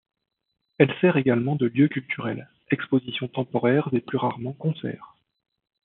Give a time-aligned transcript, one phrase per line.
[0.79, 5.15] Elle sert également de lieu culturel: expositions temporaires et plus rarement concerts.